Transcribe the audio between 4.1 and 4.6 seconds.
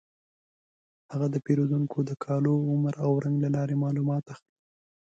اخلي.